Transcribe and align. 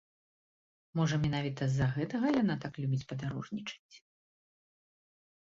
Можа, 0.99 1.15
менавіта 1.25 1.67
з-за 1.73 1.87
гэтага 1.97 2.27
яна 2.41 2.55
так 2.65 2.73
любіць 2.85 3.03
падарожнічаць. 3.13 4.01